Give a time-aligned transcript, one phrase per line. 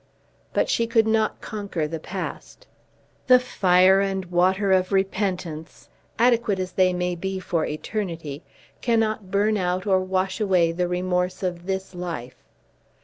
[0.51, 2.65] But she could not conquer the past.
[3.27, 8.41] The fire and water of repentance, adequate as they may be for eternity,
[8.81, 12.41] cannot burn out or wash away the remorse of this life.